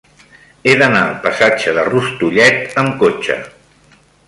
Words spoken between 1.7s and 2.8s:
de Rustullet